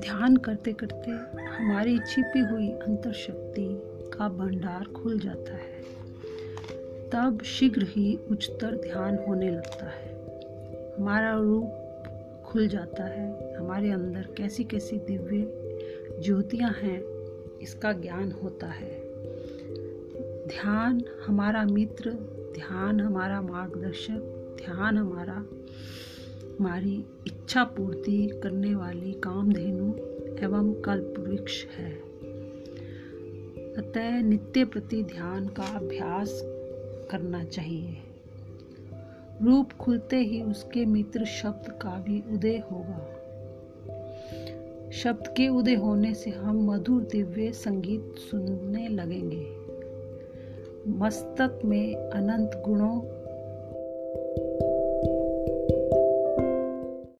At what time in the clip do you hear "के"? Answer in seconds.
45.36-45.48